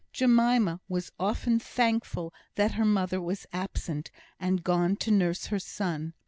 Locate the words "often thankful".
1.19-2.33